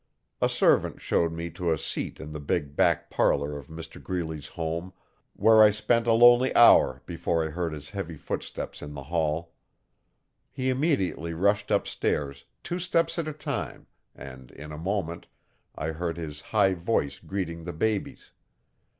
[0.41, 4.47] A servant showed me to a seat in the big back parlour of Mr Greeley's
[4.47, 4.93] home,
[5.33, 9.51] where I spent a lonely hour before I heard his heavy footsteps in the hail.
[10.49, 13.85] He immediately rushed upstairs, two steps at a time,
[14.15, 15.27] and, in a moment,
[15.75, 18.31] I heard his high voice greeting the babies.